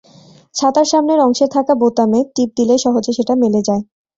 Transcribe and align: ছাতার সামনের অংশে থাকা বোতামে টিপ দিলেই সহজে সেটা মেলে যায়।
ছাতার 0.55 0.87
সামনের 0.91 1.19
অংশে 1.19 1.45
থাকা 1.55 1.73
বোতামে 1.81 2.19
টিপ 2.35 2.49
দিলেই 2.57 2.79
সহজে 2.85 3.11
সেটা 3.17 3.33
মেলে 3.43 3.61
যায়। 3.67 3.81